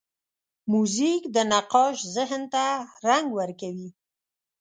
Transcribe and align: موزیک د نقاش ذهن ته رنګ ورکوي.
موزیک 0.71 1.21
د 1.35 1.37
نقاش 1.53 1.95
ذهن 2.15 2.43
ته 2.53 2.63
رنګ 3.07 3.27
ورکوي. 3.39 3.89